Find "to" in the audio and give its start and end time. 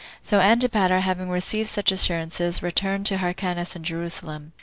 3.05-3.19, 3.73-3.77